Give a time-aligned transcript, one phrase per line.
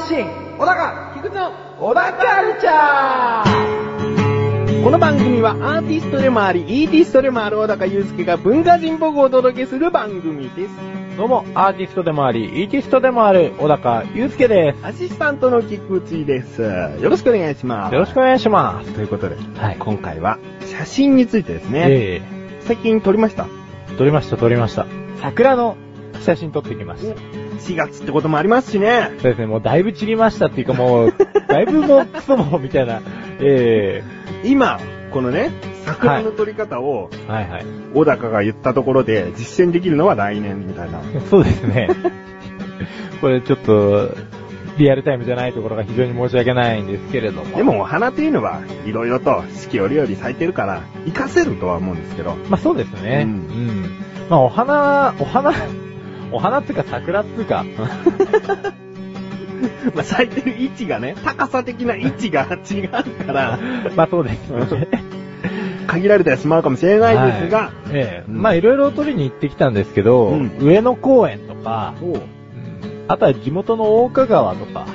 [0.00, 0.24] 発信
[0.56, 10.74] 小高菊池の小高カルチャーこの番組はアーティストでもあり、イーティストでもある小高祐介が文化人っぽくお届けする番組です。
[11.18, 16.62] どうも、アーティストでもあり、イーティストでもある小高祐介でアシスタントの菊池です。
[16.62, 17.90] よろしくお願いします。
[17.90, 17.94] す。
[17.94, 18.94] よろしくお願いします。
[18.94, 21.84] ということで、はい今回は写真についてですね。
[21.90, 22.22] え
[22.62, 23.48] 最近撮りました？
[23.92, 24.86] え撮りました、撮りました。
[25.20, 25.76] 桜の
[26.22, 27.49] 写真撮ってきました。
[27.60, 29.10] 4月ってこともありますしね。
[29.18, 31.14] そうですね、もうだいぶ散りましたっていうかもう、
[31.48, 33.00] だいぶもうクソもみたいな。
[33.40, 34.02] え
[34.44, 34.78] 今、
[35.12, 35.50] このね、
[35.84, 37.64] 桜の撮り方を、えはいはい。
[37.94, 41.00] 小高が言ったところで実践できるのは来年みたいな。
[41.28, 41.88] そうですね。
[43.20, 44.14] これちょっと、
[44.78, 47.56] リアルタイムじゃないところが非常に申し訳ないんですけれども。
[47.56, 52.36] で、も、お花っていうのは、いろいろと四季折々咲いてるから、活かせるとは思うんですけど。
[52.48, 53.26] まあそうですね。
[53.26, 53.82] ううんん。
[54.30, 55.52] まあお花、お花、
[56.32, 57.64] お花っていうか桜っていうか、
[59.94, 62.88] まあ、咲いてる位置がね、高さ的な位置が違う
[63.26, 63.58] から、
[63.96, 64.88] まあそうですね。
[65.86, 67.70] 限られてはしまうかもしれないですが、はい。
[67.92, 68.30] ええ。
[68.30, 68.42] うん。
[68.42, 70.52] まあいろいろ取りに行ってきたんですけど、うん。
[70.60, 71.94] 上野公園とか、
[73.08, 74.86] あとは地元の大香川とか、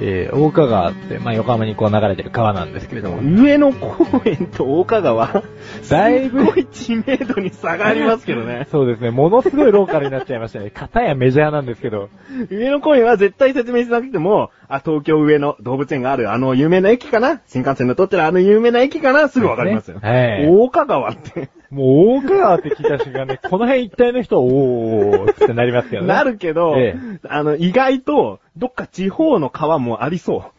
[0.00, 3.10] えー大香川って、まあ横浜にこう流れてる川なんですけれど。
[3.10, 5.42] も、上野公園と大香川、
[5.90, 6.46] だいぶ。
[6.46, 8.66] すごい知名度に差がありますけどね。
[8.72, 10.70] そうですね、ものすごいローカルになっちゃいましたね。
[10.74, 12.08] 片やメジャーなんですけど、
[12.50, 17.40] 上野公園は絶対説明しなくても、あ、東京上野動物園があるあの有名な駅かな？
[17.46, 19.28] 新幹線の通ってるあの有名な駅かな？
[19.28, 19.98] すぐわかりますよ。
[20.02, 20.46] はい。
[20.46, 21.48] 大香川って。
[21.70, 21.86] もう
[22.18, 26.08] 大香川って聞いた瞬間ね、 この辺一帯の人は、おーってなりますけどね。
[26.08, 26.96] なるけど、え。
[27.28, 30.52] あの、意外と、どっか地方の川もありそう。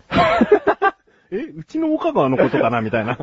[1.35, 3.17] え、うちの大香川のことかなみたいな。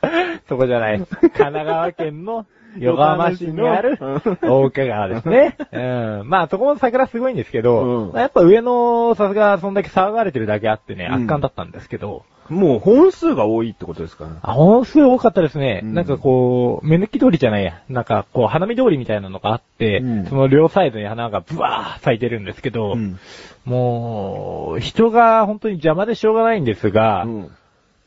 [0.48, 0.98] そこじゃない。
[0.98, 2.46] 神奈川県の
[2.78, 5.56] 横浜市にあるうん大香川ですね。
[5.70, 5.78] う
[6.24, 6.28] ん。
[6.28, 14.32] まあ、そこも桜すごいんですけど、うんまあやっぱ上のさすがそんだけ騒がれてるだけあってね、うん圧巻だったんですけど、もう本数が多いってことですかね。
[14.42, 15.80] あ、本数多かったですね。
[15.82, 17.82] うんなんかこう、目抜き通りじゃないや。
[17.88, 23.18] なんかこう、花見通りみたいなのがあって、うんその両サイドに花がブワー咲いてるんですけど、うん
[23.64, 27.50] もう、人が本当に邪魔でしょうがないんですが、うん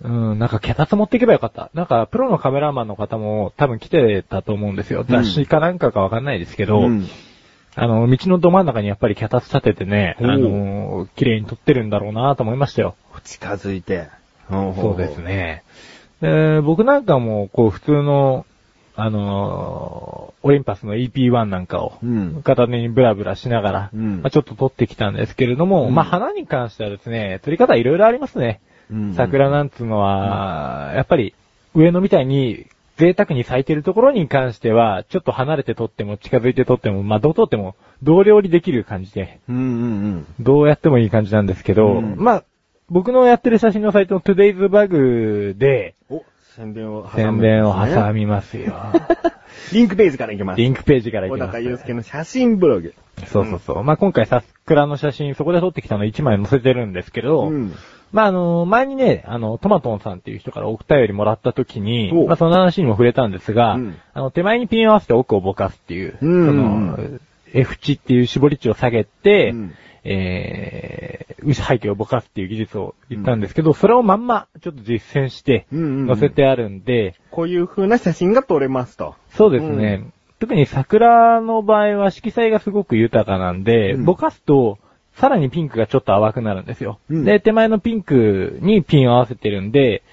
[0.01, 1.69] うん、なんか脚立持っていけばよかった。
[1.73, 5.05] なんか、プロのカメラマンの方も多分来てたと思うんですよ。
[5.07, 7.07] 雑誌かなんかかわかんないですけど、うん
[7.77, 12.95] あの、道のど真ん中にやっぱり脚立立ててね、あの、綺麗に撮ってるんだろうなと思いましたよ。
[13.23, 14.07] 近づいて。
[14.49, 15.17] そうです。
[15.19, 15.63] ね。
[16.21, 18.45] で僕なんかも、こう、普通の、
[18.97, 22.41] あのオリンパスの EP1 なんかを、うん。
[22.43, 28.61] 片手にブラブラしながら、うんまあ、ちょっと撮ってきたんですけれども、うんまあ、花に関してはですね、撮り方いろいろありますね。
[28.89, 31.33] うん桜なんつうのは、やっぱり
[31.73, 32.67] 上野みたいに
[32.97, 42.43] 贅沢に咲いてるところに関しては、ちょっと離れて撮っても近づいて撮っても、まあどう撮っても同僚にできる感じで、うんうんどうやってもいい感じなんですけど、うんまあ
[42.89, 46.17] 僕のやってる写真のサイトの Today's Bug でうん。
[46.17, 46.25] お、
[46.55, 48.75] 宣伝を挟む宣伝を挟みますよ。
[49.73, 50.57] リンクページからいきます。
[50.57, 51.49] リンクページからいきます。
[51.49, 52.93] 小高祐介の写真ブログ。
[53.25, 53.83] そうそうそう。
[53.83, 57.73] まあ今回桜の写真そこで撮ってきたの1枚載せてるんですけど、うん。
[58.11, 67.19] まあ、あの、前にね、あの、トマトンさんっていう人からお便りもらった時にお、まあ、その話にも触れたんですが、うんあの、手前にピンを合わせて奥をぼかすっていう、うんうんその、
[67.55, 69.73] F 値っていう絞り値を下げて、うん。
[70.07, 76.07] えー、背景をぼかすっていう技術を言ったんですけど、それをまんま、ちょっと実践して、うんうんうん。
[76.07, 79.15] 載せてあるんで、こういう風な写真が撮れますと。
[79.29, 84.05] そうですね、特に桜の場合は色彩がすごく豊かなんで、うん。
[84.05, 84.77] ぼかすと、
[85.15, 86.99] さらにピンクがちょっと淡くなるんですよ。
[87.09, 87.25] うん。
[87.25, 90.03] で、手前のピンクにピンを合わせてるんで、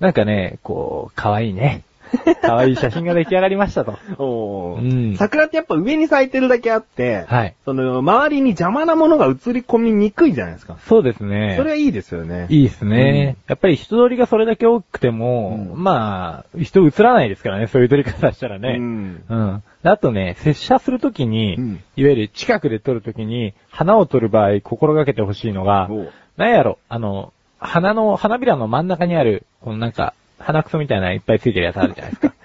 [0.00, 1.82] なんかね、こう、可愛いね。
[2.42, 3.98] 可愛い写真が出来上がりましたと。
[4.18, 7.54] おうんー桜ってやっぱ上に咲いてるだけあって、はい。
[7.64, 10.76] その、周りに邪魔なものが映り込みにくいじゃないですか。
[10.86, 11.54] そうですね。
[11.56, 12.46] それはいいですよね。
[12.48, 13.36] いいですね。
[13.48, 18.76] やっぱり人通りがそれだけ多くても、うんまあ、人映らないですからね、そういう撮り方したらね。
[18.78, 19.22] うん。
[19.28, 19.62] うん。
[19.82, 32.34] であとね、接写するときに、うんいわゆる近くで撮るときに、花を撮る場合心がけてほしいのが、おうなんやろ、あの、花の、花びらの真ん中にある、このなんか、花くそみたいないっぱいついてるやつあるじゃないですか。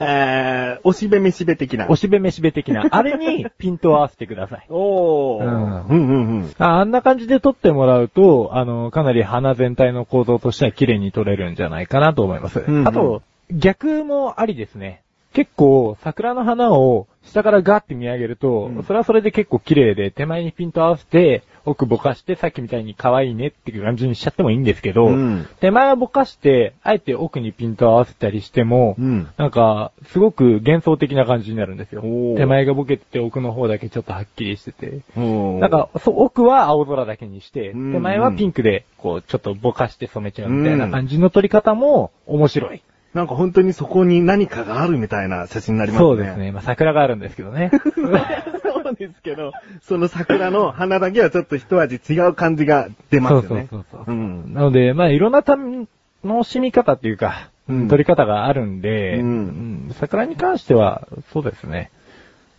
[0.00, 1.86] えー、おしべめしべ的な。
[1.88, 4.66] おしべめしべ的な、あれにピントを合わせてください。
[4.70, 5.44] おー。
[5.44, 6.54] うんうんうんうん。
[6.58, 12.60] ああんな感じで撮ってもらうと、あの、かなり花全体の構造としては綺麗に撮れるんじゃないかなと思います。
[12.60, 15.02] うんうんあと、逆もありですね。
[15.32, 32.02] 結構、桜の花を下からガーって見上げると、うんそれはそれで結構綺麗で、手前にピント合わせて、奥ぼかしてさっきみたいに可愛いねっていう感じにしちゃってもいいんですけど、うん手前はぼかして、あえて奥にピントを合わせたりしても、うんなんか、すごく幻想的な感じになるんですよ。
[32.36, 35.00] 手前がボケてて奥の方だけちょっとはっきりしてて。
[35.16, 42.82] うんなんか、奥は青空だけにして、うん手前はピンクで、こう、ちょっとぼかして染めちゃうみたいな感じの撮り方も面白い。
[43.14, 46.08] なんか本当にそこに何かがあるみたいな写真になりますね。
[46.08, 46.50] そうですね。
[46.50, 47.70] まあ、桜があるんですけどね。
[48.98, 49.52] そうですけど、
[49.82, 53.48] その桜の花だけはちょっと一味違う感じが出ますよね。
[53.48, 54.54] そうそうそうそううん。
[54.54, 55.88] なので、まあ、いろんな楽
[56.44, 59.30] しみ方っていうか、うん撮り方があるんで、うんう
[59.90, 61.90] ん桜に関しては、そうですね。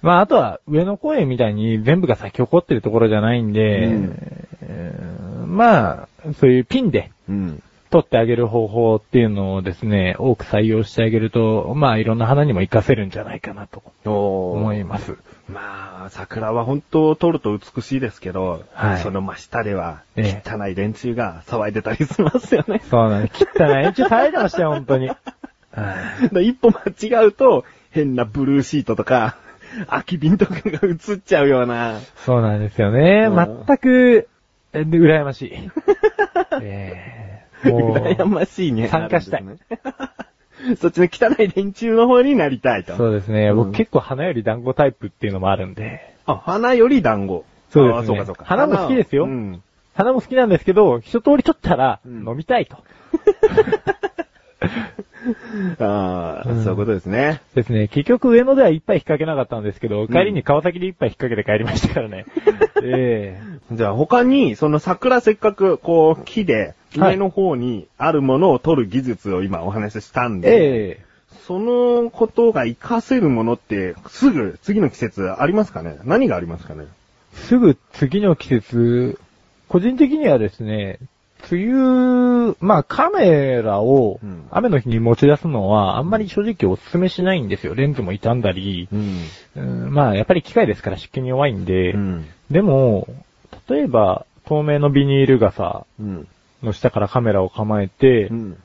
[0.02, 4.18] まあ、あとは、上の公園みたいに全部が咲き誇ってるところじゃないんで、うん
[4.62, 6.08] えーまあ、
[6.40, 7.64] そういうピンでうん。
[7.94, 15.16] 撮ってあげる方法っていうのをですね、多く採用してあげると、まあ、いろんな花にも活かせるんじゃないかなとお思います。
[15.48, 22.82] まあ、桜は本当撮ると美しいですけど、はいその真下では、ええ汚い連中が騒いでたりしますよね。
[22.90, 23.46] そうなんです。
[23.56, 25.12] 汚い延長されてましたよ、本当に。
[26.42, 29.36] 一歩間違うと、変なブルーシートとか、
[29.88, 32.00] 空き瓶とかが映っちゃうような。
[32.26, 33.28] そうなんですよね。
[33.30, 34.28] うん全く、
[34.74, 35.70] え羨ましい。
[36.60, 37.23] えー
[37.66, 38.88] もう羨ましいね。
[38.88, 39.46] 参加したい。
[40.80, 42.96] そっちの汚い連中の方になりたいと。
[42.96, 43.50] そうですね。
[43.50, 46.16] うん僕結構花より団子タイプっていうのもあるんで。
[46.26, 47.46] あ、花より団子。
[47.70, 48.46] そうですねあそうかそうか。
[48.46, 49.62] 花も好きですようん。
[49.94, 52.78] 花も好きなんですけど、一通り取ったら、うん飲みたいと。
[55.80, 57.42] ああ、うんそういうことですね。
[57.56, 57.88] ですね。
[57.88, 62.26] 結局上野では一杯引っ掛けなかったんですけど、帰りに川崎で一杯引っ掛けて帰りましたからね。
[62.84, 63.40] え
[63.72, 71.06] じゃあ他に、その桜せっかく、こう、木で、はい上の方にあるものを取る技術を今お話ししたんえで、え
[71.48, 75.98] そのことが活かせるものって、すぐ次の季節ありますかね？
[76.06, 76.86] 何がありますかね？
[77.34, 79.20] すぐ次の季節、
[79.68, 81.00] 個人的にはですね、
[81.52, 87.76] 梅雨、まあカメラをうん雨の日に持ち出すのはあんまり正直お勧めしないんですよ。
[87.76, 89.18] レンズも傷んだり、うん。
[89.58, 92.26] うんまあやっぱり機械ですから湿気に弱いんで、うん。
[92.50, 93.08] でも、
[93.68, 96.28] 例えば透明のビニール傘うん。
[96.64, 98.58] の下からカメラを構えて、うん。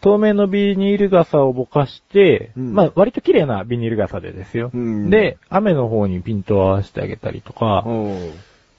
[0.00, 4.70] 透明のビニール傘をぼかして、うんまあ割と綺麗なビニール傘でですよ。
[4.74, 7.86] うんで、雨の方にピントを合わせてあげたりとか、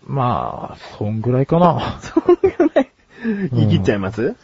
[0.06, 1.98] まあ、そんぐらいかな。
[2.04, 2.90] そんぐらい、
[3.54, 4.36] 言い切っちゃいます、うん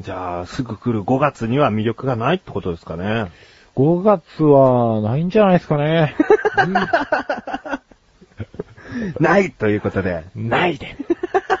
[0.00, 3.30] じゃあ、すぐ来る5月には魅力がないってことですかね。
[3.76, 6.14] 5月はないんじゃないですかね。
[9.20, 10.24] ないということで。
[10.34, 10.96] ないで。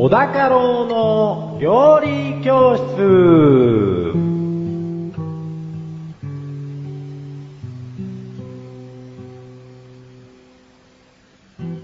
[0.00, 4.14] 小高郎の料理教室。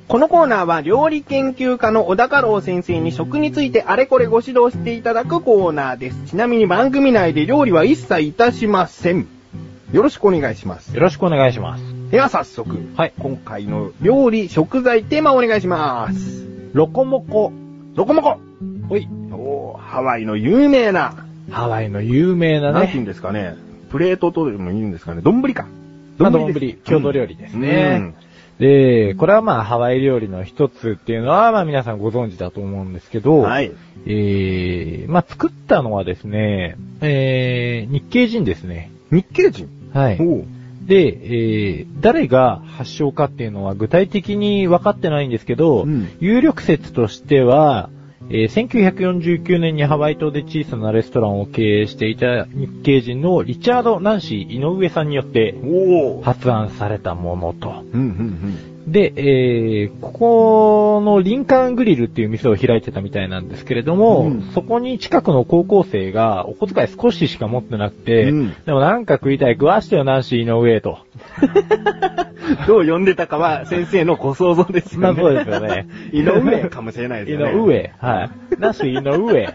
[0.08, 6.24] このコーナーは料理研究家の小高郎先生に食についてあれこれご指導していただくコーナーです。
[6.24, 9.28] ちなみに番組内で料理は一切いたしません。
[9.92, 10.94] よろしくお願いします。
[10.94, 11.82] よろしくお願いします。
[12.10, 13.12] では早速、はい。
[13.18, 16.46] 今回の料理、食材、テーマをお願いします。
[16.72, 17.52] ロコモコ。
[17.96, 18.38] ロコモコ
[18.90, 19.08] ほい。
[19.32, 22.72] おーハワイの有名な、ハワイの有名なね。
[22.74, 23.56] なんて言うんですかね。
[23.90, 25.22] プレートとでもいいんですかね。
[25.22, 25.66] 丼か。
[26.18, 28.14] まあ丼です丼郷土料理ですねうん
[28.58, 33.72] で、これはまあハワイ料理の一つっていうのはまあ皆さんご存知だと思うんですけど、はい。
[34.06, 38.90] えー、まあ作ったのはですね、えー、日系人ですね。
[39.10, 39.68] 日系人？
[39.94, 40.18] はい。
[40.86, 41.18] で、
[41.78, 46.08] えー、誰が発祥かっていうのは具体的に分かってないんですけど、うん。
[46.20, 47.90] 有力説としては、
[48.30, 55.54] えー1949年にハワイ島で小さなレストランを経営していた日系人のリチャード・ナンシー・井上さんによって
[56.24, 57.84] 発案されたものと。
[57.92, 70.98] うんうんで、で、えー、ここのリンカーングリルっていう店を開いてたみたいなんですけれども、うんそこに近くの高校生がお小遣い少ししか持ってなくて、うんでもなんか食いたい、食わしてよ、ナンシーの上と。
[72.68, 75.06] どう呼んでたかは先生のご想像ですよね。
[75.06, 77.52] まあそうですよね 井上かもしれないですね。
[77.52, 78.30] 上、はい。
[78.60, 79.48] ナンシーの上。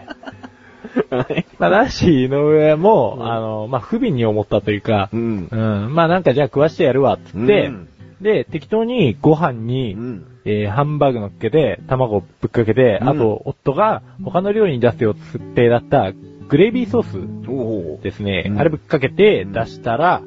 [1.10, 1.46] はい。
[1.58, 5.48] まあ、シーの上も、うんあの、まあ、不憫に思ったというか、うん。
[5.50, 5.56] う
[5.88, 7.88] ん、まあなんかじゃあ食わしてやるわ、つって、うん
[8.22, 16.12] で、適当にご飯に、うんえーハンバーグ乗っけて、卵ぶっかけて、うんあと、夫が他の料理に出すよつってだった
[16.48, 18.44] グレービーソースですね。
[18.48, 20.22] うんあれぶっかけて出したら、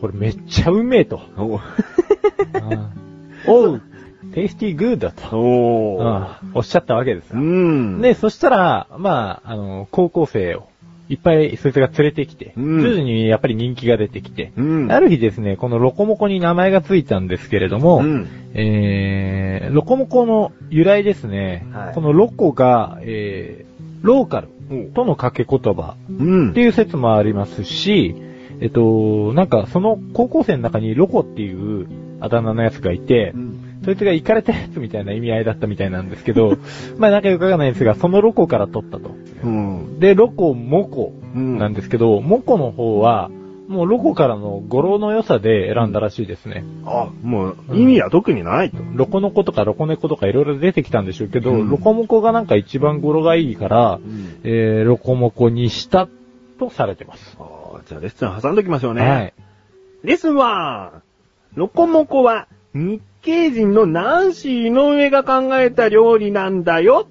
[0.00, 1.20] これめっちゃうめえと。
[1.36, 1.60] おー
[3.48, 3.82] おう、
[4.34, 5.36] テイスティーグーだと。
[5.38, 7.42] おーうんおっしゃったわけですうよ。
[7.42, 8.00] ん。
[8.00, 10.68] で、そしたら、まあ、あの、高校生を、
[11.08, 12.82] いっぱいそいつが連れてきて、うん。
[12.82, 14.92] 徐々にやっぱり人気が出てきて、うん。
[14.92, 18.28] ある日ですね、このロコモコに名前がついたんですけれども、うん。
[18.54, 21.94] えー、ロコモコの由来ですね、はい。
[21.94, 24.48] このロコが、えー、ローカル
[24.94, 26.12] との掛け言葉う
[26.46, 26.50] ん。
[26.50, 28.16] っていう説もありますし、
[28.60, 31.86] えっと、なんかその高校生の中にロコっていう
[32.20, 36.58] あだ名のやつがいて、うんそいつが行かれたやつみたいな意味合いだったみたいなんですけど、
[36.98, 39.12] まあなんかよくわかんないんですが、そのロコから取ったと。
[39.44, 40.00] うん。
[40.00, 43.30] で、ロコ、モコうんなんですけど、モコの方は、
[43.68, 46.64] もうロコからの語呂の良さで選んだらしいですね。
[46.84, 48.78] あ、もう、意味は特にないと。
[48.94, 56.08] ロコノコとかロコネコとかいろいろ出てきたんでしょうけど、うんロコモコがなんか一番語呂がいいから、うんえー、ロコモコにした
[56.58, 57.36] とされてます。
[57.38, 59.02] あーじゃあレッスン挟んどきましょうね。
[59.02, 59.34] はい。
[60.02, 60.90] レッスン1。
[61.54, 67.08] ロコモコは日系人のナンシーの上が考えた料理なんだよ。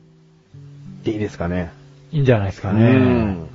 [1.01, 1.73] っていいですかね。
[2.13, 2.93] いいんじゃないですかうね。
[2.93, 3.47] ん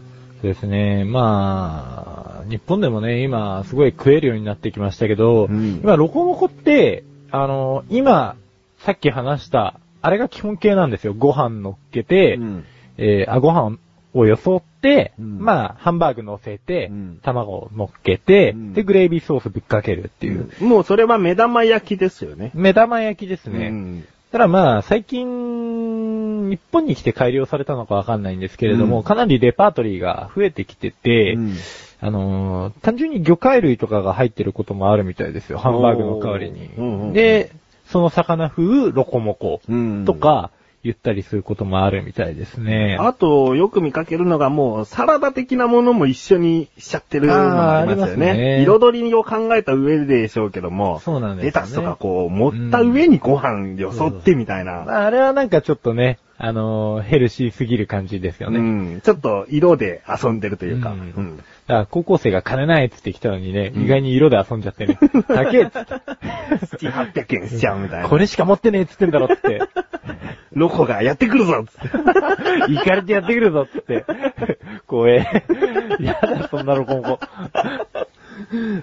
[0.42, 1.04] そうですね。
[1.04, 8.36] まあ、日本でもね、今すごい食えるようになってきましたけど、うん今ロコモコって、あの、今、
[8.78, 11.14] さっき話した、あれが基本形なんですよ。
[11.14, 12.64] ご飯乗っけて、うん
[12.98, 13.78] えーあ、ご飯
[14.14, 15.38] をよそって、うん。
[15.38, 17.18] まあ、ハンバーグ乗せて、うん。
[17.22, 18.72] 卵を乗っけて、うん。
[18.74, 22.50] で、グレービーソースぶっかけるっていう、もうそれは目玉焼きですよね。
[22.54, 23.68] 目玉焼きですね。
[23.68, 24.04] うん。
[24.32, 29.02] ただまあ、最近、日本に来て改良されたのかわかんないんですけれども、うん。
[29.04, 31.56] かなりレパートリーが増えてきてて、うん。
[32.02, 37.12] あのー単純に魚介類とかが入ってることもあるみたいですよ、ハンバーグの代わりに。
[37.12, 37.52] で、
[37.86, 40.04] その魚風ロコモコうん。
[40.06, 40.50] とか
[40.82, 42.96] 言ったりすることもあるみたいですね。
[42.98, 48.62] あと、よく見かけるのがもう、サラダ的なものも一緒にしちゃってるのがありますよねね。
[48.62, 54.84] 彩りを考えた上でしょうけども、そうなんですよねレタスとかこう、盛った上にご飯よそってみたいな。
[54.86, 58.58] まあ、あれはなんかちょっとね、あのーヘルシーすぎる感じですよね。
[58.58, 59.00] うん。
[59.02, 60.92] ちょっと色で遊んでるというか。
[60.92, 66.88] うんうんだから高校生が金ないっつってきたのにね、うん意外に色で遊んじゃってね、高えっつって。
[66.88, 68.08] 7、800円しちゃうみたいな。
[68.08, 69.60] これしか持ってねえっつってんだろっつって。
[70.52, 71.98] ロコがやってくるぞつって。
[72.68, 74.04] 行かれてやってくるぞっつって。
[74.86, 75.44] 怖え。
[76.00, 77.20] やだ、そんなロコモコ。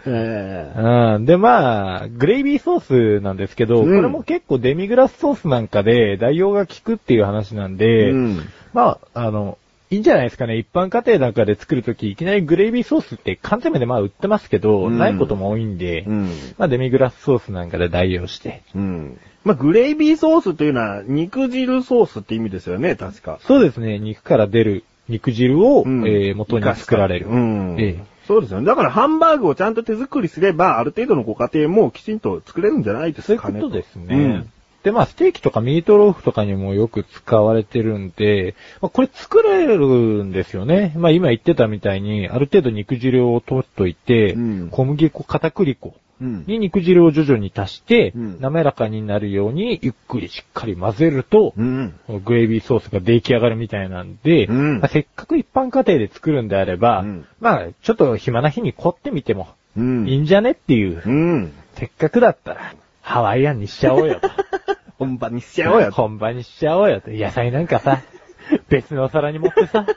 [0.06, 0.74] え
[1.16, 1.26] うん。
[1.26, 9.58] で、まあ、グレイビーソースなんですけど、うんこれも結構デミグラスソースなんかで代用が効くっていう話なんで、うんまあ、あの、
[9.90, 10.58] いいんじゃないですかね。
[10.58, 16.30] 一般家庭なんかで作るとき、いきなりグレイビーソースって缶詰でまあ売ってますけど、うんないことも多いんで、うん。
[16.58, 18.64] まあデミグラスソースなんかで代用して。
[18.76, 19.18] うん。
[19.46, 23.40] まあ、グレイビーソースというのは、肉汁ソースって意味ですよね、確か。
[23.44, 27.28] そうですね、肉から出る肉汁を、うんえー元に作られる。
[27.28, 27.76] うん。
[27.80, 28.66] ええそうですよね。
[28.68, 33.60] だからハンバーグをちゃんと手作りすれば、ある程度のご家庭もきちんと作れるんじゃないですかね。
[33.62, 34.46] そういうことですね。
[34.84, 39.86] で、まあ、ステーキとかミートローフとかにもよく使われてるんで、まあ、これ作れる
[40.26, 40.94] んですよね。
[40.98, 46.44] まあ、今言ってたみたいに、ある程度肉汁を取っといて、うん小麦粉、片栗粉うん。
[46.48, 51.94] に肉汁を徐々に足して、うん滑らかになるように、ゆっくりしっかり混ぜると、うん。
[52.26, 54.48] グレービーソースが出来上がるみたいなんで、
[54.90, 59.48] せっかく一般家庭で作るんであれば、うんまあ、ちょっと暇な日に凝ってみても
[59.78, 60.08] うん。
[60.08, 61.54] いいんじゃねっていう、うん。
[61.76, 64.30] せっかくだったら、ハワイアンにしちゃおうよと。
[64.98, 65.92] 本場にしちゃおうよ。
[65.92, 67.12] 本場にしちゃおうよと。
[67.12, 68.02] 野菜なんかさ、
[68.70, 69.86] 別のお皿に盛ってさ。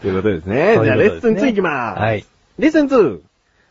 [0.00, 0.74] ということですね。
[0.74, 2.00] そういうことですねじゃあレッスン2いきます。
[2.00, 2.24] はい。
[2.58, 3.20] レッスン 2!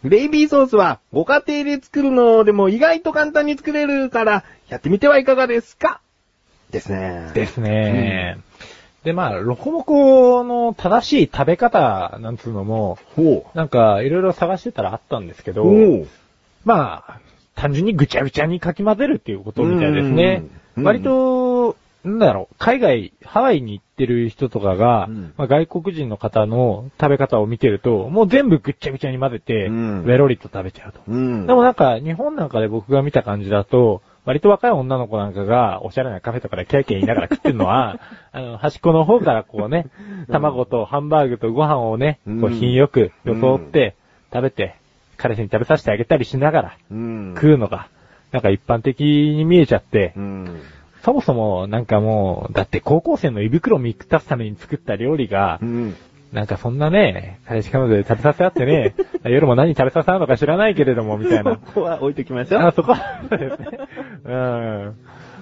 [0.04, 6.02] グレイビーソースはご家庭で作るのでも意外と簡単に作れるからやってみてはいかがですか？
[6.72, 7.32] ですね。
[7.34, 8.38] ですね。
[9.04, 15.54] で、まあ、ロコモコの正しい食べ方なんつうのも、ほなんか、いろいろ探してたらあったんですけう。
[15.54, 15.64] ど。
[16.66, 17.20] まあ、
[17.56, 20.44] 単純にぐちゃぐちゃにかき混ぜるっていうことみたいですね
[20.76, 20.84] うん。
[20.84, 31.02] 割と、なんだろう、海外、ハワイに行ってる人とかが、うんまあ、外国人の方の食べ方を見てると、もう全部ぐっちゃぐちゃに混ぜて、うんベロリと食べちゃうと。
[31.08, 31.46] うん。
[31.46, 38.00] でもなんか、日本なんかで僕が見た感じだと、割と若い女の子なんかが、おしゃれなカフェとかでキャーキャー言いながら食ってるのは、
[38.32, 39.88] あの、端っこの方からこうね、
[40.32, 43.96] 卵とハンバーグとご飯をね、こううん品よく装って、
[44.32, 44.76] 食べて、
[45.18, 47.34] 彼氏に食べさせてあげたりしながら、うん。
[47.36, 47.88] 食うのが、
[48.32, 50.62] なんか一般的に見えちゃって、うん。
[51.04, 55.96] そもそも、なんかもう、だって高校生の胃袋を満たすために作った料理がう、ん。
[56.34, 58.94] なんかそんなね、彼氏彼女で食べさせ合ってね、
[59.26, 61.72] 夜も何食べさせ合うのか知らないけれども、みたいなこ。
[61.74, 62.72] こは置いときましょあ、う。
[62.74, 63.68] そこは、そうですね。
[64.26, 64.96] うん。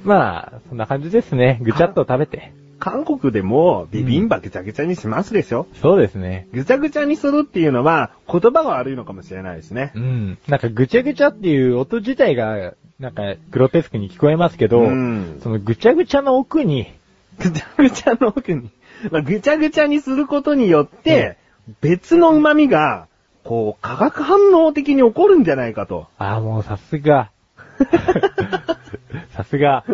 [0.06, 1.60] まあ、そんな感じですね。
[1.62, 2.54] ぐちゃっと食べて。
[2.80, 6.48] 韓国でもビビンバぐちゃぐちゃにしますでしょ、そうですね。
[6.54, 10.00] ぐちゃぐちゃにするっていうのは言葉が悪いのかもしれないですねう。
[10.00, 10.38] ん。
[10.48, 16.92] なんかぐちゃぐちゃっていう音自体が、なんかグロテスクに聞こえますけど、うんそのぐちゃぐちゃの奥に、
[17.38, 18.72] ぐちゃぐちゃの奥に。
[19.12, 21.38] まあ、ぐちゃぐちゃにすることによって、
[21.82, 23.08] 別の旨味が、
[23.44, 26.08] こう、化学反応的に起こるんじゃないかと。
[26.18, 27.30] ああ、もうさすが。
[29.32, 29.86] さすが。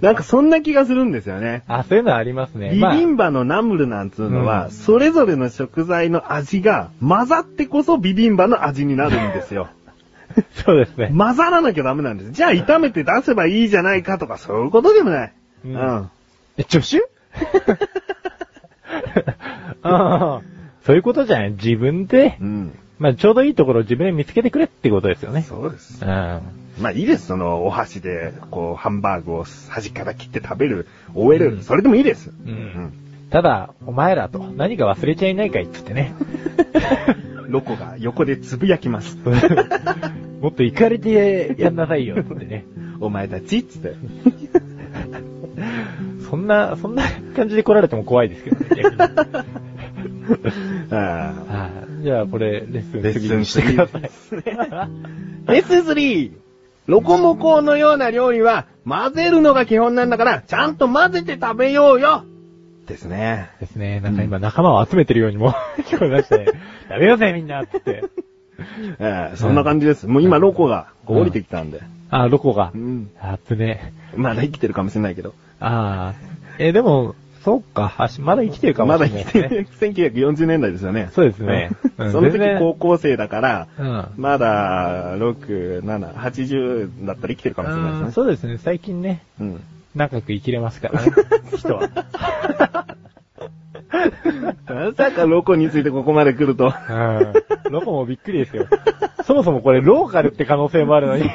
[0.00, 1.62] なんかそんな気がするんですよね。
[1.68, 2.70] あ、そういうのありますね。
[2.70, 9.68] ビまあビンバのナムルなんつうのは、うんそれぞれの食材の味が混ざってこそビビンバの味になるんですよ。
[10.64, 11.12] そうですね。
[11.16, 12.32] 混ざらなきゃダメなんです。
[12.32, 15.32] じゃあ炒めて出せばいいじゃないかとかそういうことでもない。
[15.64, 16.10] ううんん。
[16.58, 17.02] え、助手？
[19.82, 20.40] あ あ、
[20.84, 21.50] そういうことじゃない？
[21.52, 22.36] 自分で？
[22.40, 22.78] う、ん。
[22.98, 25.42] まあちょうどいいところを自分で見つけてくれってことですよね。
[25.42, 26.02] そうです。
[26.02, 26.08] うん。
[26.08, 26.42] ま
[26.88, 27.26] あいいです。
[27.26, 31.54] そのお箸で、こう、ハンバーグを端から切って食べる、終える。
[31.56, 32.30] うんそれでもいいです。
[32.46, 32.92] うん
[33.30, 36.14] ただ、お前らと何か忘れちゃいないかいっつってね。
[37.44, 37.50] うん。
[37.50, 39.18] ロコが横でつぶやきます。
[40.40, 42.66] もっと行かれてやんなさいよっつってね。
[43.00, 43.94] お前たちっつって。
[46.28, 47.02] そんな、そんな
[47.34, 48.82] 感じで来られても怖いですけどね。
[50.90, 54.02] あはいじゃあこれ、レッスンレッスン次にしてください。
[54.02, 56.32] ーレッスン 3!
[56.86, 62.24] ロコモコのような料理は混ぜるのが基本なんだから、ちゃんと混ぜて食べようよ
[62.86, 63.50] ですね。
[63.60, 64.00] ですね。
[64.00, 66.46] なんか今仲間を集めてるようにも 聞こえましたね。
[66.88, 68.04] 食べようぜみんなって。
[68.98, 70.06] ええそんな感じです。
[70.06, 71.80] もう今ロコがこう降りてきたんで。
[72.10, 72.78] あ、どこがう。
[72.78, 73.10] ん。
[73.20, 73.92] あぶね。
[74.14, 75.34] まだ生きてるかもしれないけど。
[75.60, 76.36] ああ。
[76.58, 77.94] え、でも、そうか。
[78.20, 80.08] まだ生きてるかもまだしれないです生きてね。
[80.10, 80.24] る。
[80.24, 81.10] 1940年代ですよね。
[81.12, 84.06] そうですねうんその時高校生だから、うん。
[84.16, 88.12] まだ、6、7、80だったら生きてるかもしれないうんですね。
[88.12, 88.58] そうですね。
[88.58, 89.60] 最近ね、うん。
[89.96, 91.10] 長く生きれますからね。
[91.56, 91.88] 人は。
[94.68, 96.66] まさかロコについてここまで来ると。
[96.66, 97.32] うん。
[97.72, 98.66] ロコもびっくりですよ。
[99.24, 101.24] そもそもこれローカルって可能性もあるのに。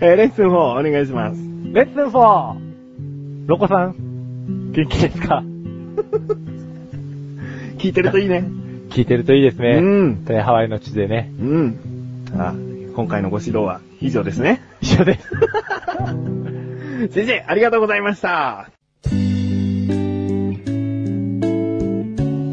[0.00, 1.40] えーレッスン4お願いします。
[1.72, 2.56] レッスン 4!
[3.48, 5.42] ロコさん、元気ですか？
[7.78, 8.44] 聞いてるといいね。
[8.90, 9.78] 聞いてるといいですね。
[9.78, 11.32] うんハワイの地でね。
[11.40, 11.76] うん。
[12.38, 12.54] あ、
[12.94, 14.62] 今回のご指導は以上ですね。
[14.80, 15.28] 一緒です。
[17.12, 18.68] 先生、ありがとうございました。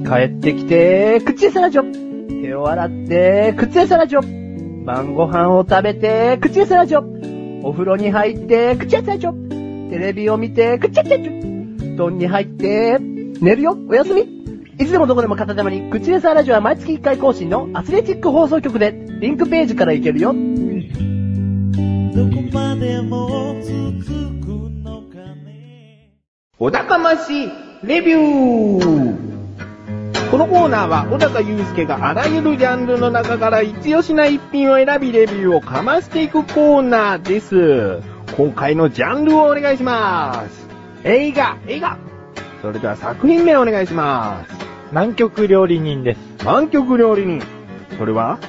[0.09, 2.41] 帰ってきて、口へさらジョ。
[2.41, 4.85] 手を洗って、口へさらジョ。
[4.85, 7.61] 晩ご飯を食べて、口へさらジョ。
[7.63, 9.89] お風呂に入って、口へさらジョ。
[9.91, 11.95] テレビを見て、口へさらジョ。
[11.95, 12.97] 布団に入って、
[13.41, 14.38] 寝るよ、おやすみ。
[14.79, 20.31] いつでもどこでも片手間に、口へさらジョは毎月1回更新のアスレチック放送局で、リンクページから行けるよ。
[20.31, 20.37] ど
[22.33, 24.47] こまでも続く
[24.81, 26.11] のかね
[26.57, 27.49] お高まし
[27.83, 38.01] レビューこのコーナーは小高祐介があらゆるジャンルの中から一押しな一品を選びレビューをかましていくコーナーです。
[38.37, 40.67] 今回のジャンルをお願いします。
[41.03, 41.97] 映画、映画。
[42.61, 44.68] それでは作品名お願いします。
[44.91, 46.19] 南極料理人です。
[46.41, 47.41] 南極料理人。
[47.97, 48.39] それは？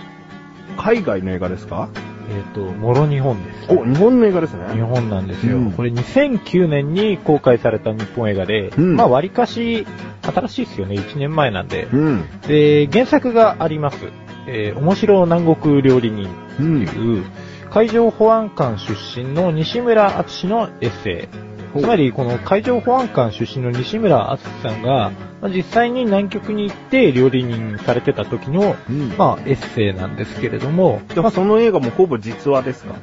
[0.79, 1.89] 海外の映画ですか？
[2.33, 3.67] えっ、と、もろ日本です。
[3.73, 4.73] お、日本の映画ですね。
[4.73, 5.57] 日本なんですよ。
[5.57, 9.87] うんこれ2009年に公開された日本映画で、うんまあ割かし
[10.23, 10.95] 新しいですよね。
[10.97, 11.89] 1年前なんで。
[11.93, 12.25] うん。
[12.47, 13.99] で、原作があります。
[14.47, 17.25] えー面白南国料理人っていう、
[17.71, 21.50] 海上保安官出身の西村敦のエッセイ。
[21.77, 32.95] つまり、この海上保安官出身の西村敦さんが、まあ実際に南極に行って料理人されてた時の、うんまあ、エッセイなんですけれども、じゃあその映画もほぼ実話ですか？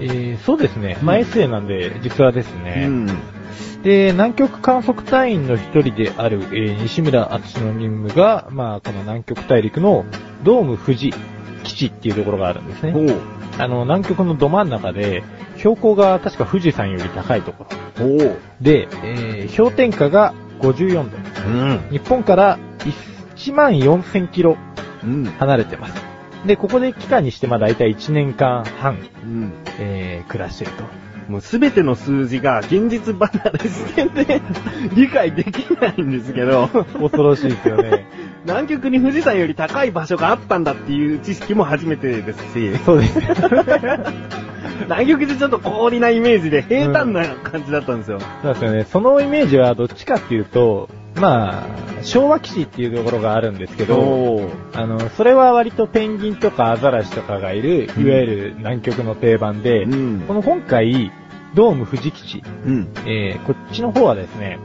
[0.00, 0.98] えーそうですね。
[1.02, 2.84] まあ、エッセイなんで、実話ですね。
[2.86, 3.06] うん。
[3.82, 10.04] で、南極観測隊員の一人である、えー西村敦の任務が、まあ、この南極大陸の
[10.44, 11.12] ドーム富士
[11.64, 12.94] 基地っていうところがあるんですね。
[13.58, 15.22] あの、南極のど真ん中で、
[15.62, 17.66] 標高が確か富士山より高いとこ
[18.00, 18.04] ろ。
[18.04, 18.18] おお。
[18.60, 21.16] で、えー、氷点下が54度。
[21.46, 21.88] うん。
[21.92, 22.58] 日本から
[23.36, 24.56] 1万4000キロ
[25.04, 25.24] うん。
[25.24, 25.94] 離れてます。
[26.44, 29.52] で、ここで期間にしてまあ大体1年間半、うん。
[29.78, 30.82] えー、暮らしてると。
[31.28, 34.40] もうすべての数字が現実離れしてて
[34.96, 38.04] 理解できないんですけど、恐ろしいですよね。
[38.44, 43.20] 南極に富士山より高い場所があったんだっていう知識も初めてですし、そうです。
[44.88, 48.18] 南極ってちょっと氷なイメージで平坦な感じだったんですよ。
[48.42, 48.84] そうですよね。
[48.84, 61.12] そのイメージはどっちかっていうと、まあ、昭和基地っていうところがあるんですけど、あの、それは割とペンギンとかアザラシとかがいる、いわゆる南極の定番で、うんこの今回、
[61.54, 62.88] ドーム富士基地、うん。
[63.06, 64.58] えー、こっちの方はですね、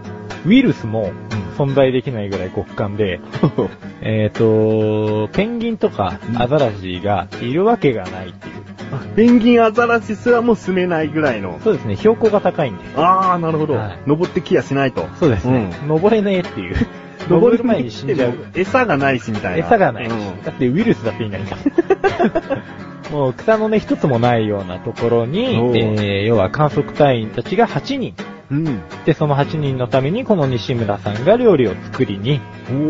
[0.45, 1.11] ウイルスも
[1.57, 3.19] 存在できないぐらい極寒で、
[4.01, 8.53] えっと、ペンギンとかアザラシがいるわけがないっていう。
[8.89, 11.59] あペンギンアザラシすらも住めないぐらいの。
[11.63, 12.83] そうですね、標高が高いんで。
[12.95, 13.73] あー、なるほど。
[13.73, 15.07] はい登ってきやしないと。
[15.19, 16.75] そうですね、登れねえっていう。
[17.29, 18.33] 登る前に死んじゃう。
[18.53, 19.65] 餌がないしみたいな。
[19.65, 20.05] 餌がない。
[20.05, 21.57] うんだってウイルスだっていないんだ。
[23.11, 28.13] もう草の根一つもないようなところにえー、要は観測隊員たちが8人。
[28.49, 28.81] うん。
[29.05, 32.39] で、その8人のためにこの西村さんが料理を作りに、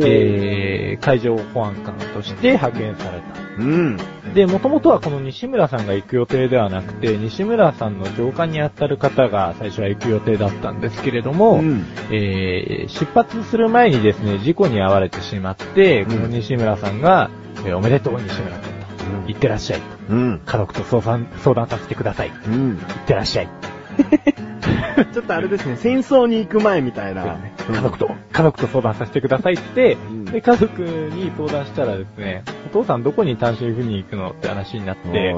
[0.03, 3.47] えー、海上保安官として派遣された。
[3.59, 3.97] うん。
[4.35, 17.29] で、もともとはこの西村さんが行く予定ではなくて、西村さんの上官に当たる方が最初は行く予定だったんですけれども、うんえー出発する前にですね、事故に遭われてしまって、この西村さんが、
[17.65, 19.85] えーおめでとう西村君と、うん行ってらっしゃいと。
[20.09, 20.41] うん。
[20.45, 22.29] 家族と相談、相談させてください。
[22.29, 22.77] 行うん。
[22.77, 23.49] ってらっしゃい。
[25.13, 27.38] ちょっとあれですね、戦争に行く前みたいな。
[27.69, 35.36] 家族と、家族と相談させてくださいって、んで、家族に相談したらですね、お父さんどこに単身赴任行くのって話になって、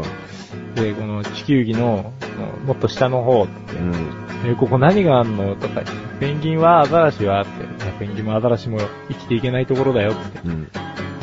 [0.75, 2.13] で、この地球儀の、
[2.65, 3.93] もっと下の方って、うん。
[4.51, 5.81] え、ここ何があんのとか、
[6.19, 7.49] ペンギンはアザラシはって、
[7.99, 10.67] ペンギンもアザラシも生きていけないところだよって、うん。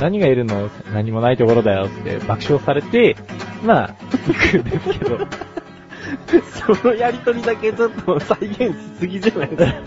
[0.01, 0.69] 何がいるの？
[0.93, 3.17] 何もないところだよって爆笑されて、
[3.65, 3.95] まあ、
[4.27, 5.19] 行くんですけど、
[6.75, 9.81] そのやりとりだけちょっと再現しすぎじゃないですか？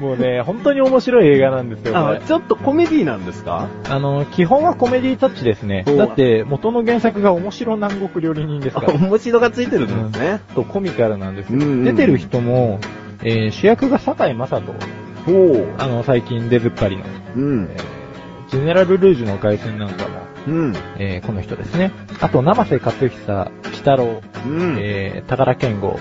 [0.00, 3.68] もうね、本当に面白い映画なんですよ、あ、ちょっとコメディなんですか？
[3.88, 5.84] あの、基本はコメディタッチですね。
[5.88, 8.94] おだって、元の原作が面白南国料理人ですあ、から。
[8.94, 10.40] 面白がついてるんですね。
[10.54, 11.58] とコミカルなんですよ。
[11.58, 12.78] うんうん出てる人も、
[13.22, 14.60] えー主役が堺雅人。
[15.24, 15.74] ほう。
[15.78, 17.04] あの、最近出ずっぱりの。
[17.36, 17.76] うんえ。
[17.76, 20.74] ージェネラルルージュの凱旋なんかも、うん。
[20.98, 21.92] えーこの人ですね。
[22.20, 24.76] あと、生瀬勝久、北郎、うん。
[24.78, 25.98] えー、宝健吾、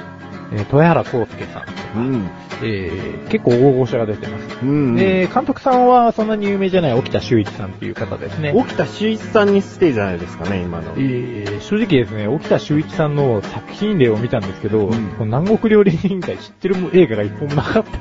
[0.51, 2.29] えー、豊原康介さん、うん。
[2.62, 4.60] えー結構大御所が出てます。
[4.62, 4.95] うん。
[4.95, 8.51] で、監督さんはそんなに有名じゃない沖田修一さんっていう方ですね。
[8.56, 10.93] 沖田修一さんにステーじゃないですかね、今の。
[10.97, 17.93] えー正直ですね、沖田修一さんの作品例を見たんですけど、うんこの南国料理人委員会知ってる映画が一本もなかった。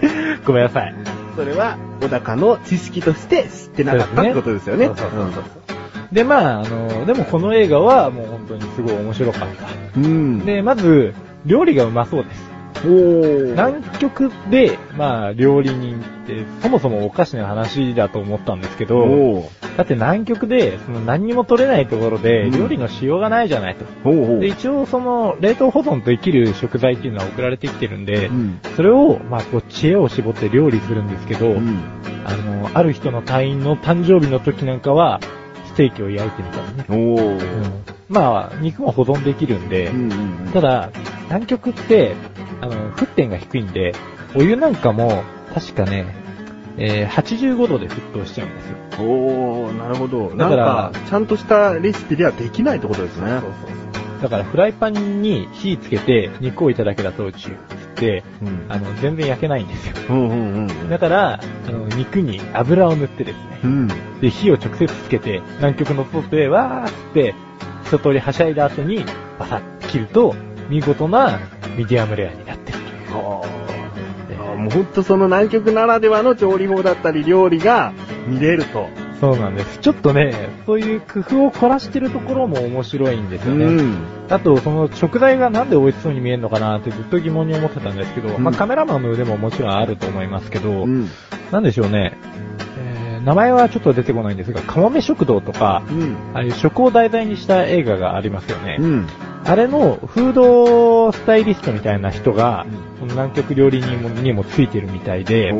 [0.46, 0.94] ごめんなさい。
[1.36, 4.86] それは、小高の知識として知ってなかったってことですよね。
[4.86, 5.44] そうそうそうそう
[6.12, 9.66] で、まあ、あの、でもこの映画はもう本当にすごい面白かった。
[9.96, 10.44] うん。
[10.46, 11.12] で、まず、
[11.44, 12.53] 料理がうまそうです。
[12.82, 19.50] 南極で、まあ、料理人って、そもそもおかしな話だと思ったんですけど。
[19.76, 24.10] だって南極で、その何にも取れないところで、うん料理のしようがないじゃないと。
[24.38, 28.60] で、一応その、冷凍保存と生きる食材っていうのは送られてきてるんで、うん。
[28.76, 31.80] それを、まあ、こう、知恵を絞って料理するんですけど、うん。
[32.24, 35.20] あの、ある人の隊員の誕生日の時なんかは、
[35.66, 37.14] ステーキを焼いてみたりね。
[37.16, 37.28] おー。
[37.28, 40.90] うんまあ、肉も保存できるんで、うんうんただ、
[41.24, 42.14] 南極って、
[42.60, 43.94] あの、沸点が低いんで、
[44.34, 45.22] お湯なんかも、
[45.54, 46.06] 確かね、
[46.76, 48.76] えー85度で沸騰しちゃうんですよ。
[48.98, 49.06] うん。
[49.06, 50.34] おー、なるほど。
[50.36, 53.30] だからちゃんとしたレシピではできないってことですね。
[53.30, 54.22] そうそうそう。
[54.22, 58.66] だからフライパンに火つけて肉をいただけだとチューって、うん。
[58.68, 59.94] あの、全然焼けないんですよ。
[60.08, 60.88] うんうんうん。
[60.88, 63.88] だから、あの、肉に油を塗ってですね、うん。
[64.20, 67.34] で、火を直接つけて、南極の外へわーって、
[67.84, 69.04] 一通りはしゃいだ後に、
[69.38, 70.34] バサッと切ると、
[70.68, 71.38] 見事な
[71.76, 72.43] ミディアムレアに。
[73.18, 77.92] あーもうほんとその南極ならではの調理法だったり料理が
[78.26, 78.88] 見れると。
[79.20, 79.78] そうなんです。
[79.78, 83.66] ちょっとね、そういう工夫を凝らしてるところも面白いんですよね。
[83.66, 84.02] ん。
[84.28, 91.08] あと、その食材がなんで美味しそうに見えるのかなってずっと疑問に思ってたんですけど、うんまあカメラマンの腕ももちろんあると思いますけど、うん。
[91.52, 92.16] なんでしょうね、
[92.78, 96.16] えー名前はちょっと出てこないんですが、かもめ食堂とか、うん。
[96.34, 98.76] ああいう食を題材にした映画がありますよね。
[99.44, 99.50] うん。
[99.50, 105.52] あれのフードスタイリストみたいな人が、うんこの南極料理人もにもついてるみたいで、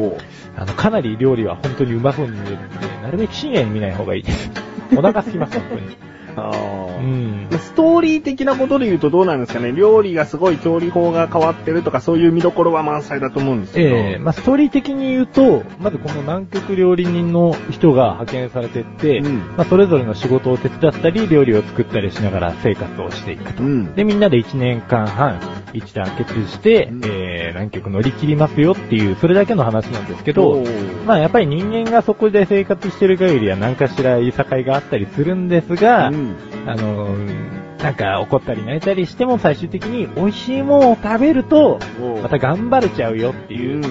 [0.56, 4.50] あの、かなり料理は本当にうまそうに見えるんで、なるべく深夜に見ない方がいいです。
[4.96, 5.96] お腹すきます、本当に。
[6.36, 7.58] あーうん。
[7.58, 13.96] ストーリー的なことで言うとどうなんですかね料理がすごい調理法が変わってるとかそういう見どころは満載だと思うんですけど。
[13.96, 23.62] ええまあ、ストーリー的に言うと、まずこの南極料理人の人が派遣されてって、うんまあ、それぞれの仕事を手伝ったり、料理を作ったりしながら生活をしていくと。
[23.62, 23.94] うん。
[23.94, 25.40] で、みんなで1年間半、
[25.72, 36.23] 一致団結して、うんえー、南極乗り切りますよっていう、それだけの話なんですけおど、ーまあやっぱり人間がそこで生活してる限りは何かしらいさかいがあったりするんですが、うん
[36.66, 41.78] あのーなんか怒ったり泣いたりしても最終的に美味しいものを食べると、
[42.22, 43.76] また頑張れちゃうよっていう。
[43.76, 43.90] うんうん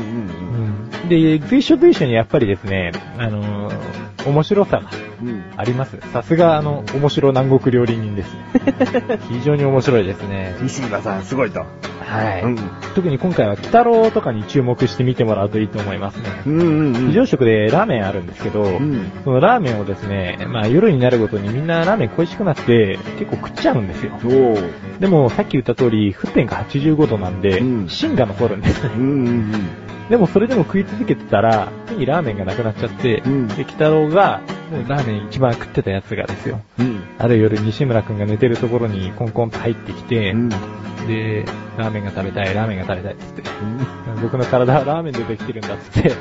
[1.03, 1.09] うん。
[1.09, 4.89] で、随所随所にやっぱりですね、あのー面白さが
[5.23, 5.29] うん。
[5.29, 5.43] うん。
[5.57, 5.97] あります。
[6.11, 8.35] さすがあの、面白南国料理人です。
[9.29, 10.55] 非常に面白いですね。
[10.61, 11.59] 西岩さんすごいと。
[11.59, 12.43] はい。
[12.43, 12.57] うん。
[12.95, 16.23] 特に今回は北郎とかに注目して見てもらうといいと思いますね。
[16.45, 17.07] うんうんうん。
[17.07, 19.11] 非常食でラーメンあるんですけど、うん。
[19.23, 24.11] そのラーメンをですね、まあ夜になるごとにみんなラーメン恋しくなって結構食っちゃうんですよ。
[24.99, 28.99] でもさっき言った通り、沸点が85度なんで、うん芯が残るんですねう。
[28.99, 29.53] んうん
[30.09, 36.61] でもそれでも食い続けてたら、手にラーメンがなくなっちゃって、うんで、北郎が、もうラーメン一番食ってたやつがですよ。
[36.79, 36.85] うん。
[36.85, 37.03] うん。
[37.19, 40.49] ある夜西村くんが寝てるところにコンコンと入ってきて、うん。
[41.07, 41.45] で、
[41.77, 43.43] ラーメンが食べたい、ラーメンが食べたいっつって、
[44.21, 46.11] 僕の体はラーメンでできてるんだっつって、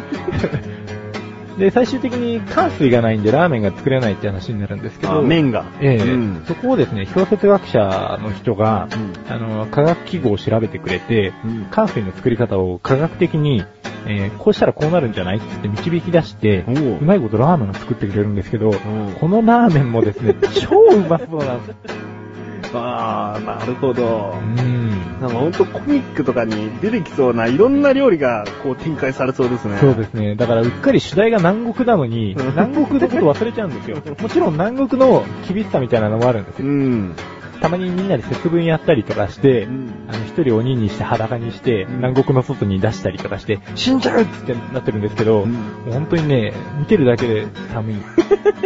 [1.59, 5.65] で、最終的に乾水がないんでラーメンが作れないって話になるんですけあ、ど、麺が。
[5.81, 6.45] ええうん。
[6.47, 13.65] そこをですね、氷雪学者の人が、うんあの、科学記号を調べてくれて、うん乾水の作り方を科学的に、
[14.07, 18.73] えーこうしたらこうなるんじゃないって導き出して、おううまいことラーメンを作ってくれるんですけど、ん
[19.21, 20.35] このラーメンもですね、
[20.69, 22.12] 超うまそうなんです。
[22.79, 24.35] ああ、なるほど。
[24.39, 25.21] うん。
[25.21, 29.79] なんかほんとコミックとかに出てきそうないろんな料理がこう展開されそうですね。
[29.79, 30.35] そうですね。
[30.35, 34.03] だからうっかり主題が南国なのに、うん南国のこと忘れちゃうんですよ。
[34.21, 36.73] もちろん南国の厳しさみたいなのもあるんですうよ。
[36.73, 37.17] ん。
[37.63, 45.55] たまにみんなで節分やったりとかして、うんあの、一人鬼にして裸にして、うん南国の外に出したりとかして、死んじゃうってなってるんですけど、うん
[45.89, 47.97] 本当にね、見てるだけで寒い。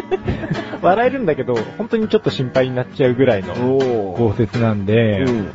[0.81, 5.51] 笑えるんだけど、本当にちょっと心配になっちゃうぐらいのお豪雪なんで、うん。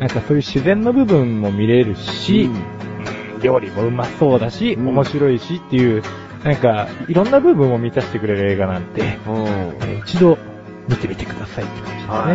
[0.00, 2.48] なんかそういう自然の部分も見れるし、
[3.42, 6.02] 料理もうまそうだし、うん面白いしっていう、
[6.42, 9.34] なんか、いろんな部分を満たしてくれる映画なんで、うん。
[9.34, 9.46] うん。
[9.46, 10.38] えー一度
[10.88, 12.08] 見てみてくださいって感じですね。
[12.08, 12.32] は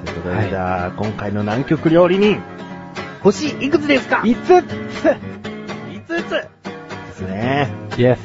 [0.00, 0.04] い。
[0.04, 2.40] ということで、はいじゃあ、今回の南極料理人、
[3.22, 4.22] 星いくつですか？
[4.24, 4.62] いつつ ?5
[6.04, 6.48] つで
[7.12, 7.68] すね。
[7.96, 8.20] イエス。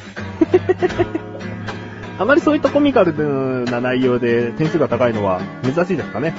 [2.20, 6.34] あまりそういったコミカルな内容で点数が高いのは珍しいですかね？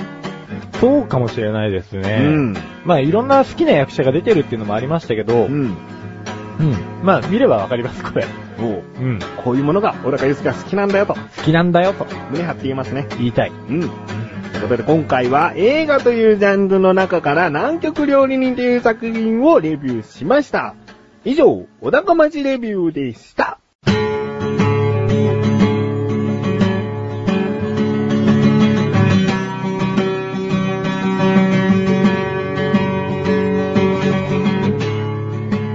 [0.78, 2.18] そうかもしれないですね。
[2.22, 2.56] うん。
[2.84, 5.74] まあいろんな好きな役者が出てるっていうのもありましたけど、うん。
[6.58, 6.76] うん。
[7.02, 8.26] まあ見ればわかります、これ。
[8.58, 9.18] おううん。
[9.44, 13.06] こういうものが小高祐介が好きなんだよと、好きなんだよと胸張って言えますね。
[13.18, 13.50] 言いたい。
[13.50, 13.80] うん。
[13.80, 13.88] とい
[14.58, 20.74] うことで今回は映画というジャンルの中から南極料理人という作品をレビューしました。
[21.24, 23.59] 以上、小高町レビューでした。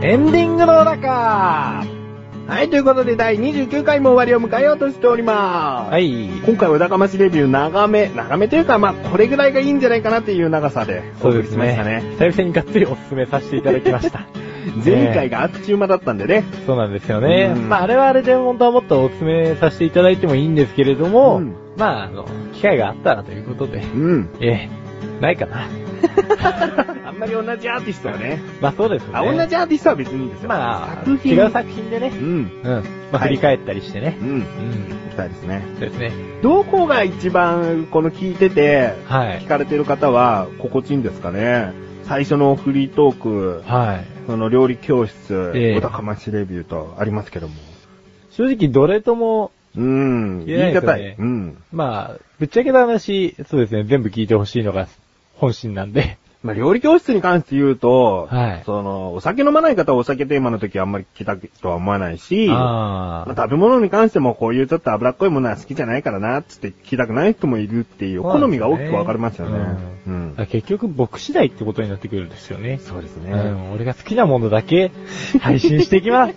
[0.05, 1.83] エンディングの中
[2.47, 5.93] はい、ということで第29回も終わりを迎えようとしております。
[5.93, 6.27] はい。
[6.45, 11.75] 今回小高町レビュー長め、長めというかまあこれぐらいがいいんじゃないかなっていう長さでそうですね。
[11.83, 12.03] ね。
[12.19, 14.27] 久々にがっつりお勧めさせていただきました。
[14.85, 16.43] 前回があっちゅう間だったんでね。
[16.67, 17.53] そうなんですよね。
[17.55, 24.29] うんまあ、あれはあれで本当はもっとお勧めさせていただいてもいいんですけれども、うんまあ、あの、機会があったらということで、うん。
[24.39, 25.67] ええ、ないかな。
[27.15, 28.41] あんまり同じアーティストはね。
[28.59, 29.11] まあそうですね。
[29.13, 30.49] あ、同じアーティストは別にいいですよ。
[30.49, 32.61] まあ、作品違う作品でねう、ん。
[32.61, 32.83] うん。
[33.13, 34.17] まあはい振り返ったりしてね。
[34.19, 34.27] うん。
[34.27, 34.39] うん。
[34.41, 34.45] 行
[35.11, 35.63] きたいですね。
[35.79, 36.11] そうですね。
[36.43, 39.47] どこが一番この聞いてて、はい聞。
[39.47, 41.71] かれてる方は心地いいんですかね？
[42.03, 44.05] 最初のフリートーク、はい。
[44.27, 47.53] その料理教室、ええ小高町レビューとありますけども。
[48.31, 50.45] 正直どれとも、うん。
[50.45, 51.01] 言い言い難い。
[51.03, 51.57] ですよねうん。
[51.71, 54.87] まあ、ぶっちゃけた話、そうですね、全部聞いてほしいのが
[55.35, 56.17] 本心なんで。
[56.45, 69.57] まあ、料理教室に関して言うと、はいその、お酒飲まない方はお酒テーマの時はあんまり聞きたいとは思わないし、まああ食べ物に関してもこういうちょっと脂っこいものは好きじゃないからな、つって聞きたくない人もいるっていう、好みが大きく分かりますよね。
[70.05, 70.35] ううん。
[70.37, 70.45] あ。
[70.45, 72.77] 結局僕次第ってことになってくるんですよね。
[72.77, 73.31] そうですね。
[73.31, 74.91] うん、俺が好きなものだけ
[75.41, 76.35] 配信していきます。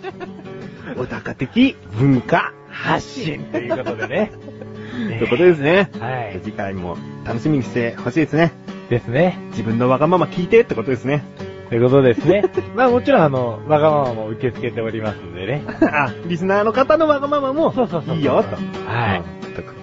[0.97, 4.31] お高的文化発信 ということでね。
[4.91, 5.91] ということですね。
[5.99, 6.39] はい。
[6.43, 8.51] 次回も楽しみにしてほしいですね。
[8.89, 9.37] ですね。
[9.51, 11.23] 自分のわがまま聞いてってことですね。
[11.69, 12.43] ということですね。
[12.75, 15.63] まあもちろんあの、わがままも受け付けておりますんでね。
[15.81, 18.55] あ、リスナーの方のわがままも、そうそうそういいよと。
[18.91, 19.21] はい。
[19.55, 19.73] とか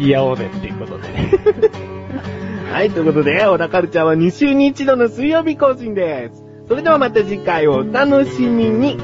[0.00, 1.30] いやおうでっていうことでね。
[2.72, 6.44] はい、ということで、小田カルチャーは2週に一度の水曜日更新です。
[6.68, 8.98] それではまた次回をお楽しみに。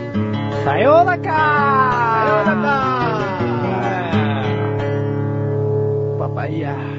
[0.64, 3.04] さようならさようなら
[6.18, 6.93] パパイヤ